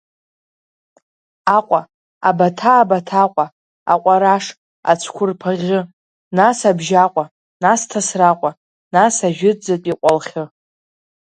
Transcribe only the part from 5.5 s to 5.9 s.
ӷьы,